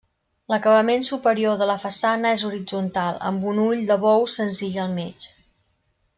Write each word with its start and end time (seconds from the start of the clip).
L'acabament 0.51 1.03
superior 1.09 1.59
de 1.59 1.67
la 1.71 1.75
façana 1.83 2.31
és 2.37 2.45
horitzontal, 2.49 3.21
amb 3.31 3.47
un 3.53 3.61
ull 3.67 3.85
de 3.93 3.99
bou 4.07 4.27
senzill 4.39 4.81
al 4.87 4.97
mig. 4.99 5.29